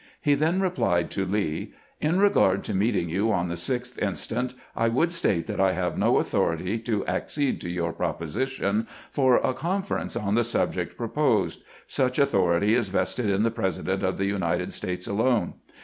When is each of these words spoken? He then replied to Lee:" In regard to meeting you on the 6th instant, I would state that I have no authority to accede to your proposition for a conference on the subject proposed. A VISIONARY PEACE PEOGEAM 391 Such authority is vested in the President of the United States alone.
He 0.19 0.33
then 0.33 0.61
replied 0.61 1.11
to 1.11 1.25
Lee:" 1.25 1.73
In 2.09 2.17
regard 2.17 2.63
to 2.63 2.73
meeting 2.73 3.07
you 3.07 3.31
on 3.31 3.49
the 3.49 3.53
6th 3.53 3.99
instant, 4.01 4.55
I 4.75 4.87
would 4.87 5.11
state 5.13 5.45
that 5.45 5.59
I 5.59 5.73
have 5.73 5.95
no 5.95 6.17
authority 6.17 6.79
to 6.79 7.05
accede 7.05 7.61
to 7.61 7.69
your 7.69 7.93
proposition 7.93 8.87
for 9.11 9.37
a 9.37 9.53
conference 9.53 10.15
on 10.15 10.33
the 10.33 10.43
subject 10.43 10.97
proposed. 10.97 11.59
A 11.59 11.61
VISIONARY 11.61 11.85
PEACE 11.85 11.95
PEOGEAM 11.97 12.13
391 12.13 12.13
Such 12.13 12.19
authority 12.19 12.75
is 12.75 12.89
vested 12.89 13.29
in 13.29 13.43
the 13.43 13.51
President 13.51 14.01
of 14.01 14.17
the 14.17 14.25
United 14.25 14.73
States 14.73 15.05
alone. 15.05 15.53